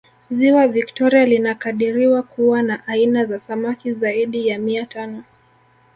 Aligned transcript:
ziwa 0.29 0.67
victoria 0.67 1.25
linakadiriwa 1.25 2.23
kuwa 2.23 2.61
na 2.63 2.87
aina 2.87 3.25
za 3.25 3.39
samaki 3.39 3.93
zaidi 3.93 4.47
ya 4.47 4.59
mia 4.59 4.85
tano 4.85 5.23